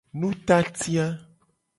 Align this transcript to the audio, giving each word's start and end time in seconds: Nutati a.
Nutati 0.19 0.93
a. 1.05 1.07